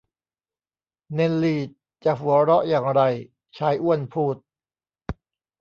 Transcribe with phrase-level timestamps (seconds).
[1.13, 1.57] เนลลี
[2.03, 3.01] จะหัวเราะอย่างไร
[3.57, 4.35] ชายอ้วนพูด